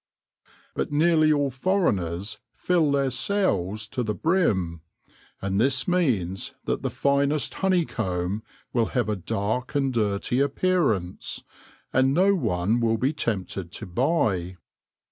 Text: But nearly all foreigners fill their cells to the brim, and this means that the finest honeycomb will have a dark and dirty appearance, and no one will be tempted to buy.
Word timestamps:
But 0.73 0.91
nearly 0.91 1.31
all 1.31 1.51
foreigners 1.51 2.39
fill 2.55 2.91
their 2.91 3.11
cells 3.11 3.85
to 3.89 4.01
the 4.01 4.15
brim, 4.15 4.81
and 5.39 5.61
this 5.61 5.87
means 5.87 6.55
that 6.65 6.81
the 6.81 6.89
finest 6.89 7.53
honeycomb 7.53 8.41
will 8.73 8.87
have 8.97 9.09
a 9.09 9.15
dark 9.15 9.75
and 9.75 9.93
dirty 9.93 10.39
appearance, 10.39 11.43
and 11.93 12.15
no 12.15 12.33
one 12.33 12.79
will 12.79 12.97
be 12.97 13.13
tempted 13.13 13.71
to 13.73 13.85
buy. 13.85 14.57